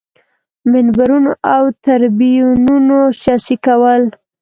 منبرونو 0.71 1.31
او 1.55 1.63
تریبیونونو 1.85 2.99
سیاسي 3.21 3.55
کول. 3.65 4.03